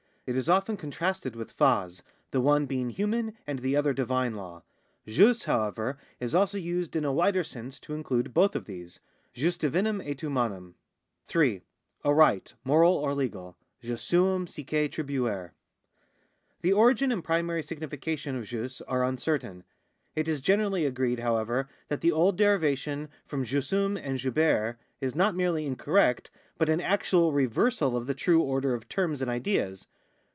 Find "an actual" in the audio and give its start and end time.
26.69-27.33